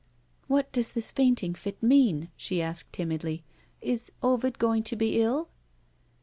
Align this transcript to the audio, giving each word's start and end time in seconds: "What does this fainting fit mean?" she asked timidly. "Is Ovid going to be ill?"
"What 0.47 0.71
does 0.71 0.93
this 0.93 1.11
fainting 1.11 1.53
fit 1.53 1.83
mean?" 1.83 2.29
she 2.35 2.59
asked 2.59 2.91
timidly. 2.91 3.43
"Is 3.81 4.11
Ovid 4.23 4.57
going 4.57 4.81
to 4.81 4.95
be 4.95 5.21
ill?" 5.21 5.47